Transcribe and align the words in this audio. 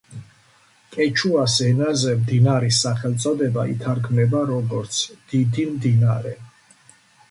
კეჩუას 0.95 1.57
ენაზე 1.67 2.15
მდინარის 2.23 2.81
სახელწოდება 2.87 3.69
ითარგმნება, 3.77 4.45
როგორც 4.57 5.01
„დიდი 5.31 5.73
მდინარე“. 5.79 6.39